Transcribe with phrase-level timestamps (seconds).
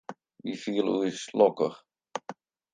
[0.43, 1.79] Wy fiele ús lokkich.